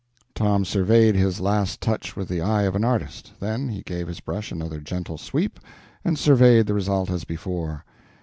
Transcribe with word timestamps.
Tom 0.33 0.65
surveyed 0.65 1.13
his 1.15 1.39
last 1.39 1.79
touch 1.79 2.15
with 2.15 2.27
the 2.27 2.41
eye 2.41 2.63
of 2.63 2.75
an 2.75 2.83
artist; 2.83 3.33
then 3.39 3.69
he 3.69 3.83
gave 3.83 4.07
his 4.07 4.19
brush 4.19 4.51
another 4.51 4.79
gentle 4.79 5.19
sweep, 5.19 5.59
and 6.03 6.17
surveyed 6.17 6.65
the 6.65 6.73
result 6.73 7.11
as 7.11 7.23
before. 7.23 7.85